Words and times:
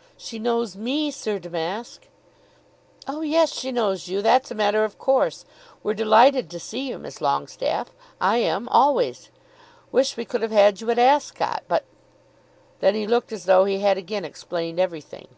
]"She 0.16 0.40
knows 0.40 0.74
me, 0.74 1.12
Sir 1.12 1.38
Damask." 1.38 2.08
"Oh 3.06 3.20
yes; 3.20 3.52
she 3.52 3.70
knows 3.70 4.08
you. 4.08 4.20
That's 4.20 4.50
a 4.50 4.54
matter 4.56 4.82
of 4.82 4.98
course. 4.98 5.44
We're 5.84 5.94
delighted 5.94 6.50
to 6.50 6.58
see 6.58 6.88
you, 6.88 6.98
Miss 6.98 7.20
Longestaffe 7.20 7.90
I 8.20 8.38
am, 8.38 8.66
always. 8.70 9.30
Wish 9.92 10.16
we 10.16 10.24
could 10.24 10.42
have 10.42 10.50
had 10.50 10.80
you 10.80 10.90
at 10.90 10.98
Ascot. 10.98 11.62
But." 11.68 11.84
Then 12.80 12.96
he 12.96 13.06
looked 13.06 13.30
as 13.30 13.44
though 13.44 13.64
he 13.64 13.78
had 13.78 13.96
again 13.96 14.24
explained 14.24 14.80
everything. 14.80 15.28